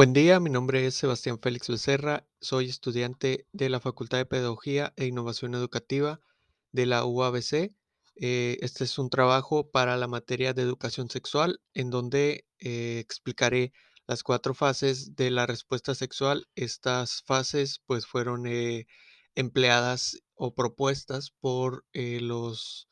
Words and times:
Buen 0.00 0.14
día, 0.14 0.40
mi 0.40 0.48
nombre 0.48 0.86
es 0.86 0.94
Sebastián 0.94 1.38
Félix 1.42 1.68
Becerra, 1.68 2.26
soy 2.40 2.70
estudiante 2.70 3.46
de 3.52 3.68
la 3.68 3.80
Facultad 3.80 4.16
de 4.16 4.24
Pedagogía 4.24 4.94
e 4.96 5.04
Innovación 5.04 5.54
Educativa 5.54 6.22
de 6.72 6.86
la 6.86 7.04
UABC. 7.04 7.74
Eh, 8.16 8.56
este 8.62 8.84
es 8.84 8.98
un 8.98 9.10
trabajo 9.10 9.70
para 9.70 9.98
la 9.98 10.08
materia 10.08 10.54
de 10.54 10.62
educación 10.62 11.10
sexual 11.10 11.60
en 11.74 11.90
donde 11.90 12.46
eh, 12.60 12.98
explicaré 12.98 13.74
las 14.06 14.22
cuatro 14.22 14.54
fases 14.54 15.16
de 15.16 15.30
la 15.30 15.44
respuesta 15.44 15.94
sexual. 15.94 16.48
Estas 16.54 17.22
fases 17.26 17.82
pues 17.84 18.06
fueron 18.06 18.46
eh, 18.46 18.86
empleadas 19.34 20.16
o 20.34 20.54
propuestas 20.54 21.30
por 21.30 21.84
los 21.92 22.88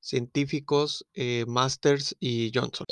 científicos 0.00 1.04
Masters 1.46 2.16
y 2.18 2.50
Johnson. 2.54 2.86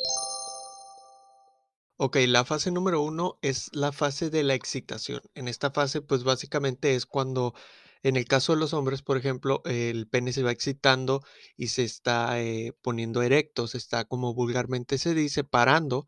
Ok, 2.01 2.17
la 2.29 2.45
fase 2.45 2.71
número 2.71 3.03
uno 3.03 3.39
es 3.43 3.71
la 3.75 3.91
fase 3.91 4.31
de 4.31 4.45
la 4.45 4.55
excitación. 4.55 5.21
En 5.35 5.49
esta 5.49 5.73
fase, 5.73 6.01
pues 6.01 6.23
básicamente 6.23 6.95
es 6.95 7.07
cuando, 7.07 7.55
en 8.05 8.17
el 8.17 8.25
caso 8.25 8.53
de 8.55 8.61
los 8.61 8.73
hombres, 8.73 9.03
por 9.03 9.17
ejemplo, 9.17 9.63
el 9.65 10.07
pene 10.09 10.33
se 10.33 10.45
va 10.45 10.53
excitando 10.53 11.23
y 11.57 11.69
se 11.69 11.83
está 11.83 12.41
eh, 12.41 12.73
poniendo 12.83 13.21
erecto, 13.23 13.67
se 13.67 13.79
está, 13.79 14.05
como 14.05 14.33
vulgarmente 14.33 14.97
se 14.97 15.13
dice, 15.13 15.43
parando. 15.43 16.07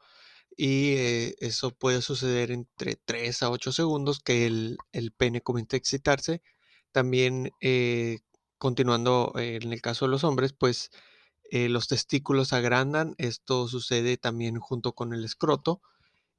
Y 0.56 0.92
eh, 0.96 1.34
eso 1.40 1.72
puede 1.72 2.02
suceder 2.02 2.52
entre 2.52 2.96
3 2.96 3.42
a 3.42 3.50
8 3.50 3.72
segundos 3.72 4.20
que 4.20 4.46
el, 4.46 4.78
el 4.92 5.12
pene 5.12 5.40
comienza 5.42 5.76
a 5.76 5.78
excitarse. 5.78 6.42
También, 6.92 7.50
eh, 7.60 8.18
continuando 8.58 9.32
en 9.36 9.72
el 9.72 9.82
caso 9.82 10.04
de 10.06 10.12
los 10.12 10.24
hombres, 10.24 10.52
pues 10.52 10.90
eh, 11.50 11.68
los 11.68 11.88
testículos 11.88 12.52
agrandan, 12.52 13.14
esto 13.18 13.66
sucede 13.66 14.16
también 14.16 14.58
junto 14.60 14.92
con 14.94 15.12
el 15.12 15.24
escroto. 15.24 15.82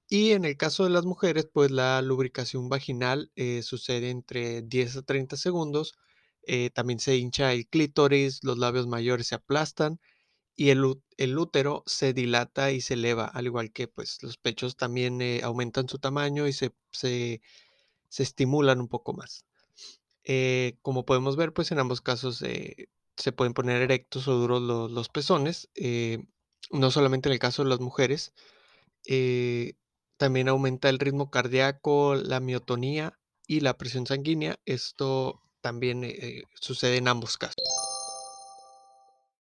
Y 0.10 0.32
en 0.32 0.46
el 0.46 0.58
caso 0.58 0.86
de 0.86 0.90
las 0.92 1.06
mujeres, 1.06 1.48
pues 1.52 1.72
la 1.72 2.02
lubricación 2.02 2.70
vaginal 2.70 3.32
eh, 3.36 3.62
sucede 3.64 4.10
entre 4.10 4.62
10 4.62 4.98
a 4.98 5.02
30 5.04 5.38
segundos. 5.38 5.96
Eh, 6.44 6.70
también 6.72 7.00
se 7.00 7.18
hincha 7.18 7.54
el 7.54 7.68
clítoris, 7.68 8.44
los 8.44 8.58
labios 8.58 8.88
mayores 8.88 9.28
se 9.28 9.36
aplastan 9.36 10.00
y 10.56 10.70
el, 10.70 10.86
útero 11.38 11.84
se 11.86 12.14
dilata 12.14 12.72
y 12.72 12.82
se 12.82 12.96
eleva, 12.96 13.26
al 13.26 13.46
igual 13.48 13.72
que 13.72 13.88
pues 13.88 14.22
los 14.24 14.38
pechos 14.38 14.78
también 14.78 15.20
aumentan 15.44 15.90
su 15.90 16.00
tamaño 16.00 16.48
y 16.48 16.54
se, 16.54 16.74
se, 16.92 17.42
se 18.10 18.24
estimulan 18.24 18.82
un 18.82 18.88
poco 18.90 19.14
más. 19.14 19.46
como 20.82 21.06
podemos 21.06 21.36
ver, 21.38 21.54
pues 21.54 21.72
en 21.72 21.80
ambos 21.80 22.02
casos 22.02 22.44
se 23.22 23.32
pueden 23.32 23.54
poner 23.54 23.82
erectos 23.82 24.28
o 24.28 24.34
duros 24.34 24.62
los, 24.92 25.10
pezones, 25.10 25.70
eh, 25.76 26.26
no 26.72 26.90
solamente 26.90 27.30
en 27.30 27.34
el 27.34 27.40
caso 27.40 27.64
de 27.64 27.70
las 27.70 27.80
mujeres, 27.80 28.34
eh, 29.06 29.74
también 30.18 30.50
aumenta 30.50 30.90
el 30.90 31.00
ritmo 31.00 31.30
cardíaco, 31.30 32.16
la 32.16 32.40
miotonía 32.40 33.20
y 33.48 33.60
la 33.60 33.78
presión 33.78 34.08
sanguínea. 34.08 34.60
Esto 34.66 35.42
también 35.62 36.04
eh, 36.04 36.44
sucede 36.56 36.98
en 36.98 37.08
ambos 37.08 37.38
casos. 37.38 37.56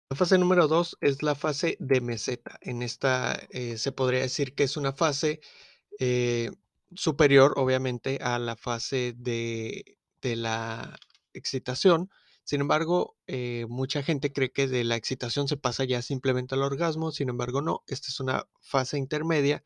La 0.10 0.18
fase 0.18 0.38
número 0.38 0.68
2 0.68 0.98
es 1.02 1.22
la 1.22 1.36
fase 1.36 1.78
de 1.80 2.02
meseta. 2.02 2.58
En 2.62 2.82
esta 2.82 3.40
se 3.76 3.92
podría 3.92 4.22
decir 4.22 4.56
que 4.56 4.64
es 4.64 4.78
una 4.78 4.94
fase 4.94 5.42
superior, 6.96 7.54
obviamente, 7.58 8.18
a 8.22 8.40
la 8.40 8.56
fase 8.56 9.14
de, 9.18 9.98
de 10.22 10.36
la 10.38 10.98
excitación, 11.34 12.10
sin 12.48 12.62
embargo, 12.62 13.18
eh, 13.28 13.66
mucha 13.68 14.04
gente 14.04 14.32
cree 14.32 14.52
que 14.54 14.68
de 14.68 14.86
la 14.86 14.96
excitación 14.96 15.50
se 15.50 15.58
pasa 15.58 15.84
ya 15.84 16.02
simplemente 16.02 16.56
al 16.56 16.64
orgasmo, 16.64 17.12
sin 17.12 17.28
embargo 17.28 17.62
no, 17.62 17.84
esta 17.88 18.08
es 18.08 18.22
una 18.22 18.48
fase 18.62 18.98
intermedia. 18.98 19.64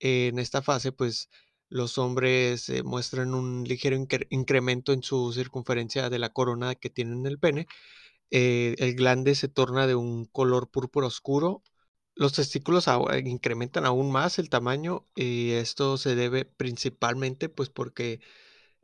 en 0.00 0.38
esta 0.38 0.62
fase, 0.62 0.92
pues 0.92 1.30
los 1.68 1.98
hombres 1.98 2.68
eh, 2.70 2.82
muestran 2.82 3.34
un 3.34 3.64
ligero 3.64 3.96
incremento 4.30 4.92
en 4.94 5.02
su 5.02 5.32
circunferencia 5.34 6.10
de 6.10 6.18
la 6.18 6.30
corona 6.32 6.74
que 6.76 6.90
tienen 6.90 7.20
en 7.20 7.26
el 7.26 7.38
pene. 7.38 7.66
Eh, 8.30 8.76
el 8.78 8.94
glande 8.96 9.34
se 9.34 9.48
torna 9.48 9.86
de 9.86 9.94
un 9.96 10.26
color 10.26 10.70
púrpura 10.70 11.08
oscuro. 11.08 11.62
Los 12.14 12.32
testículos 12.34 12.86
incrementan 13.24 13.86
aún 13.86 14.10
más 14.12 14.38
el 14.38 14.48
tamaño 14.50 15.06
y 15.16 15.52
esto 15.52 15.98
se 15.98 16.14
debe 16.14 16.46
principalmente 16.46 17.48
pues 17.50 17.68
porque 17.70 18.20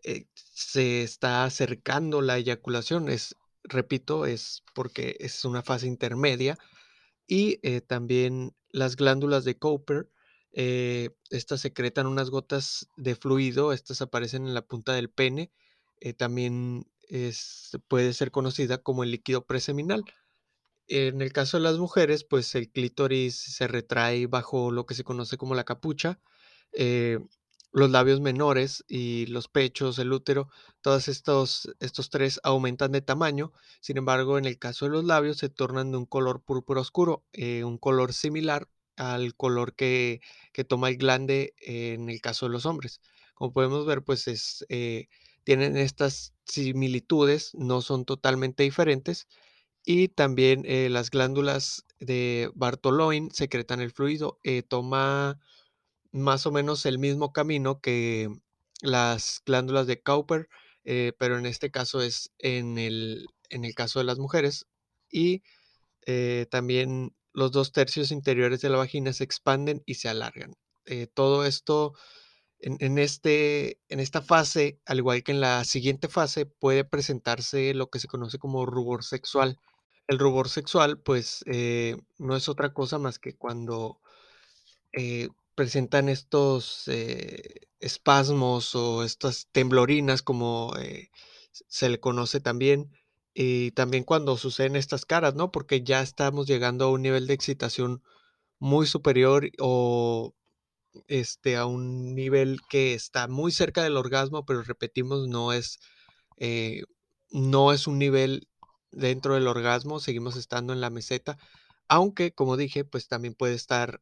eh, 0.05 0.27
se 0.35 1.03
está 1.03 1.45
acercando 1.45 2.23
la 2.23 2.39
eyaculación. 2.39 3.09
Es, 3.09 3.37
repito, 3.65 4.27
es 4.27 4.63
porque 4.75 5.17
es 5.21 5.45
una 5.45 5.63
fase 5.63 5.87
intermedia. 5.87 6.59
Y 7.27 7.61
eh, 7.63 7.81
también 7.81 8.55
las 8.71 8.97
glándulas 8.97 9.45
de 9.45 9.59
Cooper, 9.59 10.11
eh, 10.53 11.11
estas 11.31 11.61
secretan 11.61 12.07
unas 12.07 12.31
gotas 12.31 12.89
de 12.97 13.15
fluido, 13.15 13.73
estas 13.73 14.03
aparecen 14.03 14.47
en 14.47 14.55
la 14.55 14.63
punta 14.67 14.93
del 14.95 15.11
pene. 15.11 15.53
también 16.17 16.87
puede 17.89 18.13
ser 18.15 18.31
conocida 18.33 18.79
como 18.79 19.05
el 19.05 19.13
líquido 19.13 19.47
preseminal. 19.47 20.05
En 20.89 21.23
el 21.23 21.33
caso 21.33 21.57
de 21.59 21.63
las 21.63 21.79
mujeres, 21.79 22.25
pues 22.25 22.55
el 22.55 22.71
clítoris 22.71 23.37
se 23.37 23.69
retrae 23.69 24.27
bajo 24.27 24.73
lo 24.73 24.85
que 24.87 24.95
se 24.95 25.05
conoce 25.05 25.37
como 25.37 25.55
la 25.55 25.65
capucha 25.65 26.21
los 27.73 27.91
labios 27.91 28.21
menores 28.21 28.85
y 28.87 29.27
los 29.27 29.49
pechos, 29.49 29.99
el 29.99 30.13
útero, 30.13 30.49
todos 30.83 31.09
estos, 31.09 31.75
estos 31.81 32.11
tres 32.11 32.39
aumentan 32.45 32.93
de 32.93 33.01
tamaño. 33.01 33.53
Sin 33.81 33.97
embargo, 33.97 34.39
en 34.39 34.45
el 34.45 34.59
caso 34.59 34.85
de 34.85 34.91
los 34.93 35.05
labios 35.05 35.39
se 35.39 35.49
tornan 35.49 35.91
de 35.91 35.99
un 35.99 36.07
color 36.07 36.43
púrpura 36.43 36.83
oscuro, 36.83 37.25
eh, 37.33 37.65
un 37.65 37.79
color 37.79 38.13
similar 38.13 38.69
al 38.97 39.35
color 39.35 39.75
que, 39.75 40.21
toma 40.69 40.91
el 40.91 40.99
glande 40.99 41.55
en 41.59 42.11
el 42.11 42.21
caso 42.21 42.47
de 42.47 42.53
los 42.53 42.67
hombres. 42.67 43.01
Como 43.35 43.53
podemos 43.53 43.87
ver, 43.87 44.03
pues 44.05 44.29
es, 44.29 44.67
eh, 44.69 45.09
tienen 45.45 45.77
estas 45.77 46.35
similitudes, 46.45 47.55
no 47.55 47.81
son 47.81 48.05
totalmente 48.05 48.63
diferentes. 48.65 49.29
Y 49.85 50.09
también 50.09 50.63
eh, 50.67 50.89
las 50.91 51.11
glándulas 51.11 51.87
de 51.99 52.51
Bartolin 52.55 53.31
secretan 53.33 53.81
el 53.81 53.91
fluido. 53.93 54.39
toma 54.69 55.41
más 56.13 56.47
o 56.47 56.53
menos 56.53 56.87
el 56.87 56.99
mismo 56.99 57.33
camino 57.33 57.81
que 57.81 58.29
las 58.83 59.43
glándulas 59.45 59.87
de 59.87 60.03
Cowper, 60.03 60.49
eh, 60.85 61.13
pero 61.19 61.39
en 61.39 61.47
este 61.47 61.71
caso 61.71 62.03
es 62.03 62.33
en 62.39 62.79
el, 62.79 63.27
en 63.49 63.65
el 63.65 63.75
caso 63.75 63.99
de 63.99 64.05
las 64.05 64.19
mujeres. 64.19 64.67
Y 65.11 65.43
eh, 66.07 66.47
también 66.51 67.15
los 67.33 67.53
dos 67.53 67.73
tercios 67.73 68.11
interiores 68.11 68.61
de 68.61 68.69
la 68.69 68.79
vagina 68.79 69.13
se 69.13 69.25
expanden 69.25 69.83
y 69.87 69.95
se 69.95 70.09
alargan. 70.09 70.55
Eh, 70.85 71.07
todo 71.07 71.45
esto 71.47 71.95
en, 72.59 72.99
este, 72.99 73.81
en 73.89 73.99
esta 73.99 74.23
fase, 74.23 74.81
al 74.87 74.99
igual 74.99 75.25
que 75.25 75.33
en 75.33 75.41
la 75.41 75.65
siguiente 75.65 76.09
fase, 76.09 76.47
puede 76.47 76.85
presentarse 76.85 77.75
lo 77.75 77.91
que 77.91 77.99
se 77.99 78.07
conoce 78.07 78.39
como 78.39 78.67
rubor 78.67 79.03
sexual. 79.03 79.59
El 80.07 80.19
rubor 80.19 80.49
sexual, 80.49 81.01
pues, 81.01 81.45
no 82.19 82.37
es 82.37 82.49
otra 82.49 82.73
cosa 82.73 82.99
más 82.99 83.19
que 83.19 83.35
cuando 83.35 84.01
presentan 85.63 86.09
estos 86.09 86.89
eh, 86.89 87.69
espasmos 87.79 88.75
o 88.75 89.05
estas 89.05 89.47
temblorinas, 89.53 90.21
como 90.21 90.75
eh, 90.77 91.11
se 91.69 91.89
le 91.89 92.01
conoce 92.01 92.41
también, 92.41 92.91
y 93.33 93.71
también 93.71 94.03
cuando 94.03 94.37
suceden 94.37 94.75
estas 94.75 95.07
caras, 95.07 95.37
¿no? 95.37 95.53
Porque 95.53 95.85
ya 95.85 96.03
estamos 96.03 96.49
llegando 96.49 96.87
a 96.87 96.91
un 96.91 97.01
nivel 97.01 97.29
de 97.29 97.35
excitación 97.35 98.03
muy 98.59 98.89
superior 98.89 99.51
o 99.61 100.35
este, 101.07 101.57
a 101.57 101.67
un 101.67 102.17
nivel 102.17 102.59
que 102.69 102.95
está 102.95 103.29
muy 103.29 103.53
cerca 103.53 103.85
del 103.85 103.97
orgasmo, 103.97 104.45
pero 104.45 104.65
repetimos, 104.65 105.29
no 105.29 105.53
es, 105.53 105.79
eh, 106.39 106.83
no 107.31 107.73
es 107.73 107.87
un 107.87 108.01
nivel 108.01 108.49
dentro 108.91 109.35
del 109.35 109.47
orgasmo, 109.47 110.01
seguimos 110.01 110.35
estando 110.35 110.73
en 110.73 110.81
la 110.81 110.91
meseta, 110.91 111.39
aunque 111.87 112.33
como 112.33 112.57
dije, 112.57 112.85
pues 112.85 113.07
también 113.07 113.35
puede 113.35 113.55
estar 113.55 114.01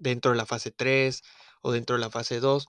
dentro 0.00 0.32
de 0.32 0.36
la 0.36 0.46
fase 0.46 0.72
3 0.72 1.22
o 1.62 1.72
dentro 1.72 1.96
de 1.96 2.00
la 2.00 2.10
fase 2.10 2.40
2. 2.40 2.66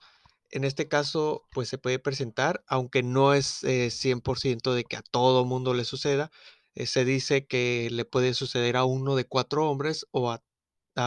En 0.50 0.64
este 0.64 0.86
caso, 0.86 1.48
pues 1.50 1.68
se 1.68 1.78
puede 1.78 1.98
presentar, 1.98 2.62
aunque 2.68 3.02
no 3.02 3.34
es 3.34 3.64
100% 3.64 4.72
eh, 4.72 4.76
de 4.76 4.84
que 4.84 4.96
a 4.96 5.02
todo 5.02 5.44
mundo 5.44 5.74
le 5.74 5.84
suceda. 5.84 6.30
Eh, 6.74 6.86
se 6.86 7.04
dice 7.04 7.46
que 7.46 7.88
le 7.90 8.04
puede 8.04 8.34
suceder 8.34 8.76
a 8.76 8.84
uno 8.84 9.16
de 9.16 9.26
cuatro 9.26 9.68
hombres 9.68 10.06
o 10.10 10.30
a, 10.30 10.42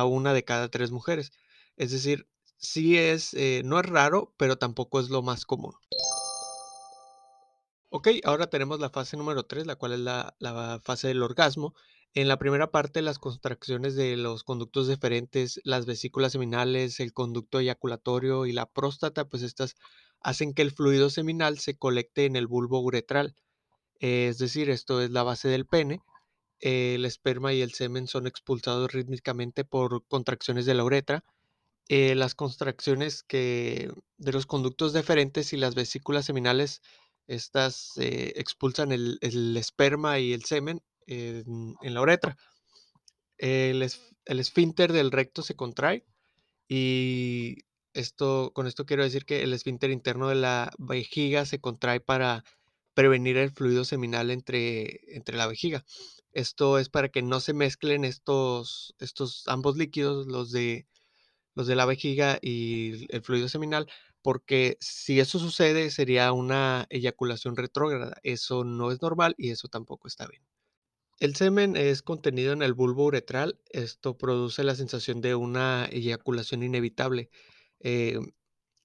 una 0.05 0.33
de 0.33 0.43
cada 0.43 0.69
tres 0.69 0.91
mujeres. 0.91 1.31
Es 1.77 1.91
decir, 1.91 2.27
sí 2.57 2.97
es, 2.97 3.33
eh, 3.35 3.61
no 3.65 3.79
es 3.79 3.85
raro, 3.85 4.33
pero 4.37 4.57
tampoco 4.57 4.99
es 4.99 5.09
lo 5.09 5.21
más 5.21 5.45
común. 5.45 5.75
Ok, 7.89 8.09
ahora 8.23 8.49
tenemos 8.49 8.79
la 8.79 8.89
fase 8.89 9.15
número 9.15 9.45
3, 9.45 9.67
la 9.67 9.75
cual 9.75 9.93
es 9.93 9.99
la 9.99 10.81
fase 10.83 11.07
del 11.07 11.23
orgasmo. 11.23 11.75
En 12.15 12.29
la 12.29 12.39
primera 12.39 12.71
parte, 12.71 13.01
las 13.01 13.19
contracciones 13.19 13.95
de 13.95 14.15
los 14.17 14.43
conductos 14.43 14.87
deferentes, 14.87 15.59
las 15.65 15.85
vesículas 15.85 16.31
seminales, 16.31 16.99
el 16.99 17.13
conducto 17.13 17.59
eyaculatorio 17.59 18.45
y 18.45 18.53
la 18.53 18.65
próstata, 18.65 19.27
pues 19.27 19.43
estas 19.43 19.75
hacen 20.21 20.53
que 20.53 20.61
el 20.61 20.71
fluido 20.71 21.09
seminal 21.09 21.59
se 21.59 21.77
colecte 21.77 22.25
en 22.25 22.37
el 22.37 22.47
bulbo 22.47 22.79
uretral. 22.79 23.35
es 23.99 24.37
decir, 24.37 24.69
esto 24.69 25.01
es 25.01 25.11
la 25.11 25.23
base 25.23 25.49
del 25.49 25.65
pene. 25.65 26.01
el 26.61 27.05
esperma 27.05 27.53
y 27.53 27.61
el 27.61 27.73
semen 27.73 28.07
son 28.07 28.27
expulsados 28.27 28.91
rítmicamente 28.93 29.65
por 29.65 30.05
contracciones 30.07 30.65
de 30.65 30.73
la 30.75 30.83
uretra 30.85 31.23
eh, 31.89 32.15
las 32.15 32.33
contracciones 32.33 33.23
que 33.23 33.91
de 34.17 34.31
los 34.31 34.45
conductos 34.47 34.93
deferentes 34.93 35.53
y 35.53 35.57
las 35.57 35.75
vesículas 35.75 36.25
seminales, 36.25 36.81
estas 37.27 37.91
eh, 37.97 38.33
expulsan 38.37 38.91
el, 38.91 39.19
el 39.21 39.55
esperma 39.57 40.19
y 40.19 40.33
el 40.33 40.45
semen 40.45 40.81
en, 41.07 41.75
la 41.81 42.01
uretra. 42.01 42.37
El, 43.37 43.87
el 44.25 44.39
esfínter 44.39 44.93
del 44.93 45.11
recto 45.11 45.41
se 45.41 45.55
contrae 45.55 46.05
y 46.67 47.57
esto, 47.93 48.51
con 48.53 48.67
esto 48.67 48.85
quiero 48.85 49.03
decir 49.03 49.25
que 49.25 49.43
el 49.43 49.53
esfínter 49.53 49.91
interno 49.91 50.27
de 50.29 50.35
la 50.35 50.71
vejiga 50.77 51.45
se 51.45 51.59
contrae 51.59 51.99
para 52.01 52.43
prevenir 52.93 53.37
el 53.37 53.51
fluido 53.51 53.85
seminal 53.85 54.31
entre, 54.31 55.01
entre 55.15 55.37
la 55.37 55.47
vejiga. 55.47 55.85
Esto 56.31 56.79
es 56.79 56.89
para 56.89 57.09
que 57.09 57.21
no 57.21 57.39
se 57.39 57.53
mezclen 57.53 58.05
estos, 58.05 58.95
estos 58.99 59.43
ambos 59.47 59.77
líquidos, 59.77 60.27
los 60.27 60.51
de, 60.51 60.87
los 61.55 61.67
de 61.67 61.75
la 61.75 61.85
vejiga 61.85 62.39
y 62.41 63.05
el 63.13 63.21
fluido 63.21 63.49
seminal, 63.49 63.87
porque 64.21 64.77
si 64.81 65.19
eso 65.19 65.39
sucede 65.39 65.91
sería 65.91 66.31
una 66.33 66.87
eyaculación 66.89 67.55
retrógrada. 67.55 68.17
Eso 68.23 68.63
no 68.63 68.91
es 68.91 69.01
normal 69.01 69.35
y 69.37 69.51
eso 69.51 69.67
tampoco 69.67 70.07
está 70.07 70.27
bien. 70.27 70.41
El 71.19 71.35
semen 71.35 71.75
es 71.75 72.01
contenido 72.01 72.53
en 72.53 72.61
el 72.61 72.73
bulbo 72.73 73.05
uretral. 73.05 73.59
Esto 73.69 74.17
produce 74.17 74.63
la 74.63 74.75
sensación 74.75 75.21
de 75.21 75.35
una 75.35 75.85
eyaculación 75.91 76.63
inevitable. 76.63 77.29
Eh, 77.79 78.19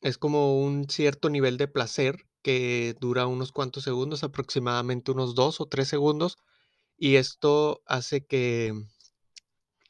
es 0.03 0.19
como 0.19 0.61
un 0.63 0.89
cierto 0.91 1.31
nivel 1.31 1.57
de 1.59 1.69
placer 1.69 2.27
que 2.43 2.97
dura 3.01 3.27
unos 3.27 3.53
cuantos 3.53 3.85
segundos, 3.85 4.25
aproximadamente 4.25 5.13
unos 5.13 5.35
dos 5.35 5.61
o 5.61 5.67
tres 5.67 5.89
segundos, 5.89 6.39
y 6.99 7.17
esto 7.17 7.83
hace 7.87 8.27
que, 8.27 8.75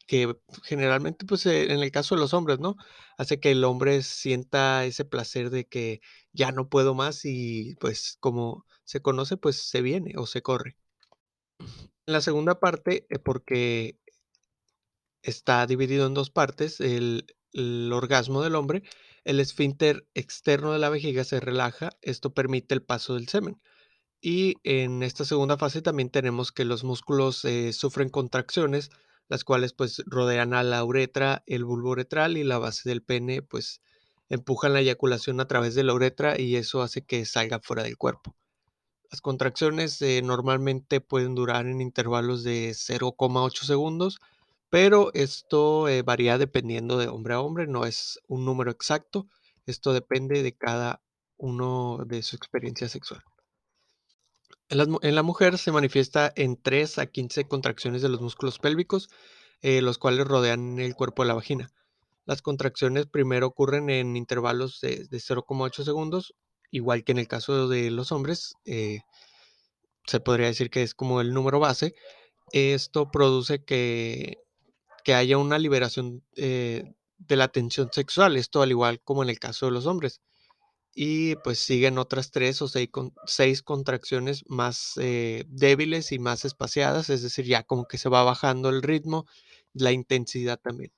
que 0.06 0.34
generalmente, 0.64 1.24
pues 1.26 1.46
eh, 1.46 1.72
en 1.72 1.80
el 1.80 1.90
caso 1.92 2.14
de 2.14 2.20
los 2.20 2.34
hombres, 2.34 2.58
¿no? 2.58 2.76
Hace 3.16 3.38
que 3.40 3.52
el 3.52 3.64
hombre 3.64 4.02
sienta 4.02 4.84
ese 4.84 5.04
placer 5.04 5.50
de 5.50 5.66
que 5.66 6.00
ya 6.32 6.52
no 6.52 6.68
puedo 6.68 6.94
más 6.94 7.24
y 7.24 7.76
pues 7.80 8.16
como 8.20 8.66
se 8.84 9.00
conoce, 9.02 9.36
pues 9.36 9.56
se 9.56 9.82
viene 9.82 10.14
o 10.16 10.26
se 10.26 10.42
corre. 10.42 10.76
La 12.06 12.20
segunda 12.20 12.60
parte, 12.60 13.06
eh, 13.10 13.18
porque 13.18 13.98
está 15.22 15.66
dividido 15.66 16.06
en 16.06 16.14
dos 16.14 16.30
partes, 16.30 16.80
el, 16.80 17.26
el 17.52 17.92
orgasmo 17.92 18.42
del 18.42 18.54
hombre, 18.54 18.82
el 19.24 19.40
esfínter 19.40 20.06
externo 20.14 20.72
de 20.72 20.78
la 20.78 20.88
vejiga 20.88 21.24
se 21.24 21.40
relaja, 21.40 21.90
esto 22.02 22.32
permite 22.32 22.74
el 22.74 22.82
paso 22.82 23.14
del 23.14 23.28
semen. 23.28 23.60
Y 24.20 24.56
en 24.64 25.02
esta 25.02 25.24
segunda 25.24 25.56
fase 25.56 25.82
también 25.82 26.10
tenemos 26.10 26.52
que 26.52 26.64
los 26.64 26.84
músculos 26.84 27.44
eh, 27.44 27.72
sufren 27.72 28.10
contracciones, 28.10 28.90
las 29.28 29.44
cuales 29.44 29.72
pues 29.72 30.02
rodean 30.06 30.52
a 30.54 30.62
la 30.62 30.84
uretra, 30.84 31.42
el 31.46 31.64
bulbo 31.64 31.90
uretral 31.90 32.36
y 32.36 32.44
la 32.44 32.58
base 32.58 32.88
del 32.88 33.02
pene, 33.02 33.42
pues 33.42 33.80
empujan 34.28 34.72
la 34.74 34.80
eyaculación 34.80 35.40
a 35.40 35.46
través 35.46 35.74
de 35.74 35.84
la 35.84 35.94
uretra 35.94 36.38
y 36.38 36.56
eso 36.56 36.82
hace 36.82 37.02
que 37.02 37.24
salga 37.24 37.60
fuera 37.60 37.82
del 37.82 37.96
cuerpo. 37.96 38.36
Las 39.10 39.20
contracciones 39.20 40.00
eh, 40.02 40.22
normalmente 40.22 41.00
pueden 41.00 41.34
durar 41.34 41.66
en 41.66 41.80
intervalos 41.80 42.44
de 42.44 42.70
0,8 42.70 43.64
segundos, 43.64 44.20
pero 44.68 45.10
esto 45.14 45.88
eh, 45.88 46.02
varía 46.02 46.38
dependiendo 46.38 46.96
de 46.96 47.08
hombre 47.08 47.34
a 47.34 47.40
hombre, 47.40 47.66
no 47.66 47.86
es 47.86 48.20
un 48.28 48.44
número 48.44 48.70
exacto. 48.70 49.26
Esto 49.66 49.92
depende 49.92 50.44
de 50.44 50.56
cada 50.56 51.02
uno 51.36 52.04
de 52.06 52.22
su 52.22 52.36
experiencia 52.36 52.88
sexual. 52.88 53.22
En, 54.68 55.14
la 55.16 55.22
mujer 55.24 55.58
se 55.58 55.72
manifiesta 55.72 56.32
en 56.36 56.56
3 56.56 56.98
a 56.98 57.06
15 57.06 57.48
contracciones 57.48 58.02
de 58.02 58.08
los 58.08 58.20
músculos 58.20 58.60
pélvicos, 58.60 59.08
eh, 59.60 59.82
los 59.82 59.98
cuales 59.98 60.28
rodean 60.28 60.78
el 60.78 60.94
cuerpo 60.94 61.22
de 61.22 61.28
la 61.28 61.34
vagina. 61.34 61.72
Las 62.26 62.42
contracciones 62.42 63.06
primero 63.06 63.48
ocurren 63.48 63.90
en 63.90 64.16
intervalos 64.16 64.80
de, 64.80 65.08
de 65.08 65.18
0,8 65.18 65.82
segundos, 65.82 66.36
igual 66.70 67.04
que 67.04 67.12
en 67.12 67.18
el 67.18 67.28
caso 67.28 67.68
de 67.68 67.90
los 67.90 68.12
hombres. 68.12 68.54
eh, 68.64 69.00
se 70.06 70.20
podría 70.20 70.46
decir 70.46 70.70
que 70.70 70.82
es 70.82 70.94
como 70.94 71.20
el 71.20 71.32
número 71.34 71.60
base, 71.60 71.94
esto 72.52 73.10
produce 73.10 73.64
que, 73.64 74.38
que 75.04 75.14
haya 75.14 75.38
una 75.38 75.58
liberación 75.58 76.24
eh, 76.36 76.94
de 77.18 77.36
la 77.36 77.48
tensión 77.48 77.90
sexual, 77.92 78.36
esto 78.36 78.62
al 78.62 78.70
igual 78.70 79.00
como 79.02 79.22
en 79.22 79.30
el 79.30 79.38
caso 79.38 79.66
de 79.66 79.72
los 79.72 79.86
hombres. 79.86 80.20
Y 80.94 81.36
pues 81.36 81.60
siguen 81.60 81.98
otras 81.98 82.32
tres 82.32 82.62
o 82.62 82.68
seis, 82.68 82.90
seis 83.26 83.62
contracciones 83.62 84.44
más 84.48 84.94
eh, 84.98 85.44
débiles 85.48 86.12
y 86.12 86.18
más 86.18 86.44
espaciadas, 86.44 87.10
es 87.10 87.22
decir, 87.22 87.46
ya 87.46 87.62
como 87.64 87.86
que 87.86 87.98
se 87.98 88.08
va 88.08 88.24
bajando 88.24 88.70
el 88.70 88.82
ritmo, 88.82 89.26
la 89.74 89.92
intensidad 89.92 90.60
también. 90.60 90.92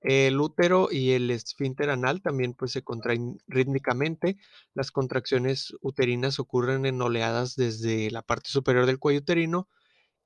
El 0.00 0.40
útero 0.40 0.88
y 0.90 1.10
el 1.12 1.30
esfínter 1.30 1.90
anal 1.90 2.22
también 2.22 2.54
pues 2.54 2.72
se 2.72 2.82
contraen 2.82 3.38
rítmicamente. 3.46 4.36
Las 4.74 4.90
contracciones 4.92 5.74
uterinas 5.80 6.38
ocurren 6.38 6.86
en 6.86 7.02
oleadas 7.02 7.56
desde 7.56 8.10
la 8.10 8.22
parte 8.22 8.50
superior 8.50 8.86
del 8.86 8.98
cuello 8.98 9.20
uterino 9.20 9.68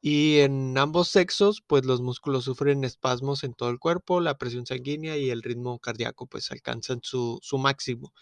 y 0.02 0.40
en 0.40 0.76
ambos 0.78 1.08
sexos 1.08 1.62
pues 1.66 1.84
los 1.86 2.00
músculos 2.02 2.44
sufren 2.44 2.84
espasmos 2.84 3.44
en 3.44 3.54
todo 3.54 3.70
el 3.70 3.78
cuerpo, 3.78 4.20
la 4.20 4.36
presión 4.36 4.66
sanguínea 4.66 5.16
y 5.16 5.30
el 5.30 5.42
ritmo 5.42 5.78
cardíaco 5.78 6.26
pues 6.26 6.50
alcanzan 6.50 7.00
su, 7.02 7.38
su 7.42 7.56
máximo. 7.58 8.12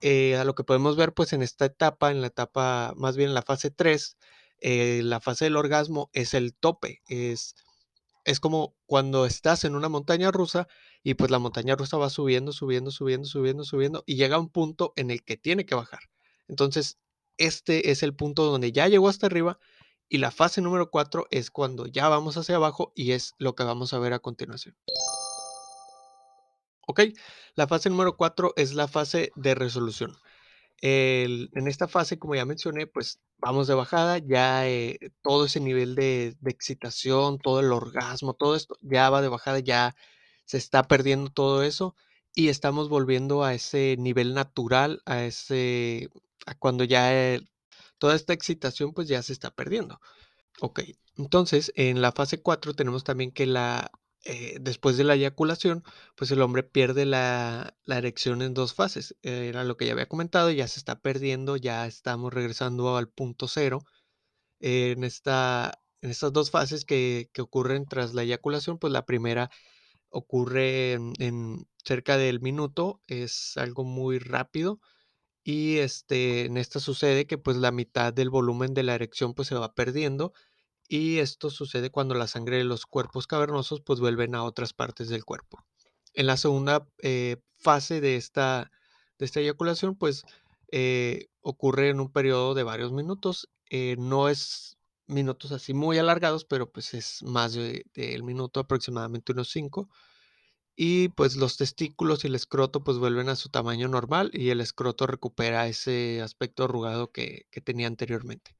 Eh, 0.00 0.36
a 0.36 0.44
lo 0.44 0.54
que 0.54 0.64
podemos 0.64 0.96
ver 0.96 1.14
pues 1.14 1.32
en 1.32 1.42
esta 1.42 1.66
etapa, 1.66 2.10
en 2.10 2.20
la 2.22 2.28
etapa 2.28 2.92
más 2.96 3.16
bien 3.16 3.28
en 3.30 3.34
la 3.34 3.42
fase 3.42 3.70
3, 3.70 4.18
eh, 4.60 5.02
la 5.04 5.20
fase 5.20 5.44
del 5.46 5.56
orgasmo 5.56 6.10
es 6.12 6.34
el 6.34 6.54
tope, 6.54 7.02
es 7.08 7.54
es 8.24 8.40
como 8.40 8.76
cuando 8.86 9.26
estás 9.26 9.64
en 9.64 9.74
una 9.74 9.88
montaña 9.88 10.30
rusa 10.30 10.68
y 11.02 11.14
pues 11.14 11.30
la 11.30 11.38
montaña 11.38 11.76
rusa 11.76 11.96
va 11.96 12.10
subiendo, 12.10 12.52
subiendo, 12.52 12.90
subiendo, 12.90 13.26
subiendo, 13.26 13.64
subiendo 13.64 14.04
y 14.06 14.16
llega 14.16 14.36
a 14.36 14.40
un 14.40 14.50
punto 14.50 14.92
en 14.96 15.10
el 15.10 15.22
que 15.24 15.36
tiene 15.36 15.66
que 15.66 15.74
bajar. 15.74 16.00
Entonces, 16.48 16.98
este 17.38 17.90
es 17.90 18.02
el 18.02 18.14
punto 18.14 18.44
donde 18.44 18.72
ya 18.72 18.88
llegó 18.88 19.08
hasta 19.08 19.26
arriba 19.26 19.58
y 20.08 20.18
la 20.18 20.30
fase 20.30 20.60
número 20.60 20.90
4 20.90 21.26
es 21.30 21.50
cuando 21.50 21.86
ya 21.86 22.08
vamos 22.08 22.36
hacia 22.36 22.56
abajo 22.56 22.92
y 22.94 23.12
es 23.12 23.34
lo 23.38 23.54
que 23.54 23.64
vamos 23.64 23.92
a 23.94 23.98
ver 23.98 24.12
a 24.12 24.18
continuación. 24.18 24.76
¿Ok? 26.86 27.00
La 27.54 27.66
fase 27.66 27.88
número 27.88 28.16
4 28.16 28.52
es 28.56 28.74
la 28.74 28.88
fase 28.88 29.32
de 29.36 29.54
resolución. 29.54 30.16
En 30.84 31.68
esta 31.68 31.86
fase, 31.86 32.18
como 32.18 32.34
ya 32.34 32.44
mencioné, 32.44 32.88
pues 32.88 33.20
vamos 33.38 33.68
de 33.68 33.74
bajada, 33.74 34.18
ya 34.18 34.68
eh, 34.68 34.98
todo 35.22 35.44
ese 35.46 35.60
nivel 35.60 35.94
de, 35.94 36.36
excitación, 36.44 37.38
todo 37.38 37.60
el 37.60 37.72
orgasmo, 37.72 38.34
todo 38.34 38.56
esto 38.56 38.76
ya 38.80 39.08
va 39.08 39.22
de 39.22 39.28
bajada, 39.28 39.60
ya 39.60 39.94
se 40.44 40.58
está 40.58 40.82
perdiendo 40.82 41.30
todo 41.30 41.62
eso 41.62 41.94
y 42.34 42.48
estamos 42.48 42.88
volviendo 42.88 43.44
a 43.44 43.54
ese 43.54 43.96
nivel 43.96 44.34
natural, 44.34 45.02
a 45.06 45.22
ese, 45.24 46.10
cuando 46.58 46.82
ya 46.82 47.14
eh, 47.14 47.42
toda 47.98 48.16
esta 48.16 48.32
excitación 48.32 48.92
pues 48.92 49.06
ya 49.06 49.22
se 49.22 49.32
está 49.32 49.52
perdiendo. 49.52 50.00
Ok, 50.60 50.80
entonces 51.16 51.72
en 51.76 52.02
la 52.02 52.10
fase 52.12 52.42
4 52.42 52.74
tenemos 52.74 53.04
también 53.04 53.30
que 53.30 53.46
la, 53.46 53.92
eh, 54.24 54.58
después 54.60 54.96
de 54.96 55.04
la 55.04 55.14
eyaculación, 55.14 55.82
pues 56.16 56.30
el 56.30 56.42
hombre 56.42 56.62
pierde 56.62 57.06
la, 57.06 57.76
erección 57.86 58.42
en 58.42 58.54
dos 58.54 58.74
fases. 58.74 59.16
Eh, 59.22 59.48
Era 59.48 59.64
lo 59.64 59.76
que 59.76 59.86
ya 59.86 59.92
había 59.92 60.08
comentado, 60.08 60.50
ya 60.50 60.68
se 60.68 60.78
está 60.78 61.00
perdiendo, 61.00 61.56
ya 61.56 61.86
estamos 61.86 62.32
regresando 62.32 62.96
al 62.96 63.08
punto 63.08 63.48
cero. 63.48 63.84
Eh, 64.60 64.92
en 64.92 65.04
esta, 65.04 65.82
en 66.02 66.10
estas 66.10 66.32
dos 66.32 66.50
fases 66.50 66.84
que, 66.84 67.30
ocurren 67.38 67.86
tras 67.86 68.14
la 68.14 68.22
eyaculación, 68.24 68.78
pues 68.78 68.92
la 68.92 69.06
primera 69.06 69.50
ocurre 70.10 70.92
en, 70.94 71.14
en 71.18 71.66
cerca 71.84 72.16
del 72.18 72.40
minuto, 72.40 73.02
es 73.08 73.56
algo 73.56 73.84
muy 73.84 74.18
rápido. 74.18 74.80
Y 75.44 75.78
este, 75.78 76.46
en 76.46 76.56
esta 76.56 76.80
sucede 76.80 77.26
que 77.26 77.38
pues 77.38 77.56
la 77.56 77.72
mitad 77.72 78.12
del 78.12 78.30
volumen 78.30 78.74
de 78.74 78.84
la 78.84 78.94
erección 78.94 79.34
pues 79.34 79.48
se 79.48 79.56
va 79.56 79.74
perdiendo 79.74 80.32
y 80.98 81.18
esto 81.20 81.50
sucede 81.50 81.90
cuando 81.90 82.14
la 82.14 82.26
sangre 82.26 82.58
de 82.58 82.64
los 82.64 82.86
cuerpos 82.86 83.26
cavernosos 83.26 83.80
pues 83.80 84.00
vuelven 84.00 84.34
a 84.34 84.44
otras 84.44 84.72
partes 84.74 85.08
del 85.08 85.24
cuerpo. 85.24 85.64
En 86.14 86.26
la 86.26 86.36
segunda 86.36 86.86
eh, 87.02 87.38
fase 87.56 88.00
de 88.00 88.16
esta, 88.16 88.70
de 89.18 89.24
esta 89.26 89.40
eyaculación 89.40 89.96
pues 89.96 90.22
eh, 90.70 91.28
ocurre 91.40 91.88
en 91.90 92.00
un 92.00 92.12
periodo 92.12 92.54
de 92.54 92.62
varios 92.64 92.92
minutos. 92.92 93.48
eh, 93.70 93.96
no 93.98 94.28
es 94.28 94.76
minutos 95.06 95.52
así 95.52 95.72
muy 95.74 95.96
alargados, 95.98 96.44
pero 96.44 96.70
pues 96.70 96.92
es 96.94 97.22
más 97.22 97.54
de- 97.54 97.86
del 97.94 98.22
minuto, 98.22 98.60
aproximadamente 98.60 99.32
unos 99.32 99.50
5. 99.50 99.88
Y 100.76 101.08
pues 101.10 101.36
los 101.36 101.56
testículos 101.58 102.24
y 102.24 102.28
el 102.28 102.34
escroto 102.36 102.84
pues 102.84 102.98
vuelven 102.98 103.28
a 103.30 103.36
su 103.36 103.48
tamaño 103.50 103.88
normal 103.88 104.30
y 104.34 104.50
el 104.50 104.60
escroto 104.60 105.06
recupera 105.06 105.66
ese 105.68 106.22
aspecto 106.22 106.64
arrugado 106.64 107.12
que 107.12 107.46
tenía 107.64 107.86
anteriormente. 107.88 108.56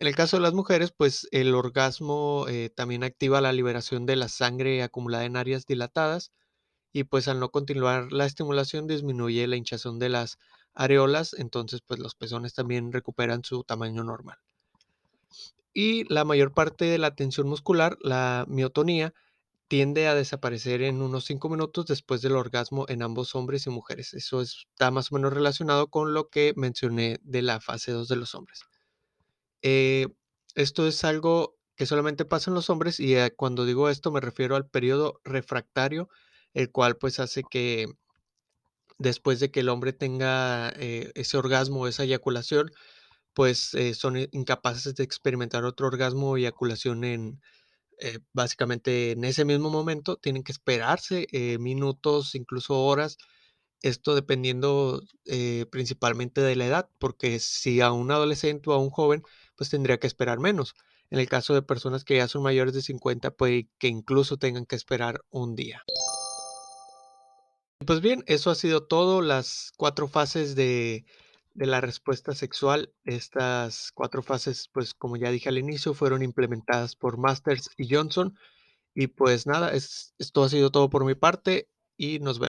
En 0.00 0.06
el 0.06 0.14
caso 0.14 0.36
de 0.36 0.42
las 0.42 0.54
mujeres, 0.54 0.92
pues 0.96 1.26
el 1.32 1.56
orgasmo 1.56 2.46
eh, 2.48 2.70
también 2.70 3.02
activa 3.02 3.40
la 3.40 3.52
liberación 3.52 4.06
de 4.06 4.14
la 4.14 4.28
sangre 4.28 4.84
acumulada 4.84 5.24
en 5.24 5.36
áreas 5.36 5.66
dilatadas 5.66 6.30
y 6.92 7.02
pues 7.02 7.26
al 7.26 7.40
no 7.40 7.50
continuar 7.50 8.12
la 8.12 8.24
estimulación 8.24 8.86
disminuye 8.86 9.44
la 9.48 9.56
hinchazón 9.56 9.98
de 9.98 10.08
las 10.08 10.38
areolas, 10.72 11.34
entonces 11.34 11.80
pues 11.84 11.98
los 11.98 12.14
pezones 12.14 12.54
también 12.54 12.92
recuperan 12.92 13.42
su 13.42 13.64
tamaño 13.64 14.04
normal. 14.04 14.38
Y 15.74 16.04
la 16.12 16.24
mayor 16.24 16.54
parte 16.54 16.84
de 16.84 16.98
la 16.98 17.16
tensión 17.16 17.48
muscular, 17.48 17.98
la 18.00 18.44
miotonía, 18.48 19.14
tiende 19.66 20.06
a 20.06 20.14
desaparecer 20.14 20.82
en 20.82 21.02
unos 21.02 21.24
5 21.24 21.48
minutos 21.48 21.86
después 21.86 22.22
del 22.22 22.36
orgasmo 22.36 22.86
en 22.88 23.02
ambos 23.02 23.34
hombres 23.34 23.66
y 23.66 23.70
mujeres. 23.70 24.14
Eso 24.14 24.42
está 24.42 24.92
más 24.92 25.10
o 25.10 25.16
menos 25.16 25.32
relacionado 25.32 25.88
con 25.88 26.14
lo 26.14 26.28
que 26.28 26.52
mencioné 26.54 27.18
de 27.24 27.42
la 27.42 27.60
fase 27.60 27.90
2 27.90 28.06
de 28.06 28.16
los 28.16 28.36
hombres. 28.36 28.67
Eh, 29.62 30.08
esto 30.54 30.86
es 30.86 31.04
algo 31.04 31.58
que 31.78 31.86
solamente 31.86 32.24
pasa 32.24 32.50
en 32.50 32.56
los 32.56 32.70
hombres 32.70 32.98
y 32.98 33.14
eh, 33.14 33.32
cuando 33.36 33.64
digo 33.64 33.88
esto 33.88 34.10
me 34.10 34.20
refiero 34.20 34.56
al 34.56 34.66
periodo 34.68 35.20
refractario, 35.24 36.08
el 36.52 36.72
cual 36.72 36.96
pues 36.96 37.20
hace 37.20 37.44
que 37.48 37.86
después 38.98 39.38
de 39.38 39.50
que 39.52 39.60
el 39.60 39.68
hombre 39.68 39.92
tenga 39.92 40.70
eh, 40.70 41.12
ese 41.14 41.36
orgasmo, 41.38 41.86
esa 41.86 42.02
eyaculación, 42.02 42.72
pues 43.34 43.76
son 43.94 44.16
incapaces 44.32 44.96
de 44.96 45.04
experimentar 45.04 45.64
otro 45.64 45.86
orgasmo 45.86 46.32
o 46.32 46.36
eyaculación 46.36 47.04
en 47.04 47.40
eh, 48.00 48.18
básicamente 48.32 49.12
en 49.12 49.24
ese 49.24 49.44
mismo 49.44 49.70
momento, 49.70 50.16
tienen 50.16 50.42
que 50.42 50.52
esperarse 50.52 51.28
minutos, 51.60 52.34
incluso 52.34 52.80
horas, 52.80 53.18
esto 53.82 54.16
dependiendo 54.16 55.02
principalmente 55.70 56.40
de 56.40 56.56
la 56.56 56.66
edad, 56.66 56.90
porque 56.98 57.38
si 57.38 57.80
a 57.80 57.92
un 57.92 58.10
adolescente 58.10 58.70
o 58.70 58.72
a 58.72 58.78
un 58.78 58.90
joven, 58.90 59.22
pues 59.58 59.68
tendría 59.68 59.98
que 59.98 60.06
esperar 60.06 60.38
menos. 60.38 60.74
En 61.10 61.18
el 61.18 61.28
caso 61.28 61.52
de 61.52 61.62
personas 61.62 62.04
que 62.04 62.16
ya 62.16 62.28
son 62.28 62.42
mayores 62.42 62.72
de 62.72 62.80
50, 62.80 63.32
puede 63.32 63.68
que 63.78 63.88
incluso 63.88 64.38
tengan 64.38 64.64
que 64.64 64.76
esperar 64.76 65.20
un 65.30 65.56
día. 65.56 65.82
Pues 67.84 68.00
bien, 68.00 68.22
eso 68.26 68.50
ha 68.50 68.54
sido 68.54 68.86
todo, 68.86 69.20
las 69.20 69.72
cuatro 69.76 70.08
fases 70.08 70.54
de, 70.54 71.04
de 71.54 71.66
la 71.66 71.80
respuesta 71.80 72.34
sexual. 72.34 72.92
Estas 73.04 73.90
cuatro 73.92 74.22
fases, 74.22 74.68
pues 74.72 74.94
como 74.94 75.16
ya 75.16 75.30
dije 75.30 75.48
al 75.48 75.58
inicio, 75.58 75.92
fueron 75.92 76.22
implementadas 76.22 76.94
por 76.94 77.18
Masters 77.18 77.70
y 77.76 77.92
Johnson. 77.92 78.38
Y 78.94 79.08
pues 79.08 79.46
nada, 79.46 79.72
es, 79.72 80.14
esto 80.18 80.44
ha 80.44 80.48
sido 80.48 80.70
todo 80.70 80.88
por 80.88 81.04
mi 81.04 81.14
parte 81.14 81.68
y 81.96 82.20
nos 82.20 82.36
vemos. 82.36 82.36